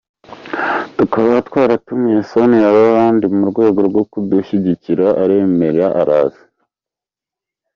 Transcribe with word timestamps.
Tukaba 0.97 1.35
twaratumiye 1.47 2.19
Sonia 2.29 2.67
Rolland 2.75 3.21
mu 3.37 3.43
rwego 3.51 3.79
rwo 3.89 4.03
kudushyigikira 4.11 5.05
aremera 5.23 5.85
araza. 6.01 6.43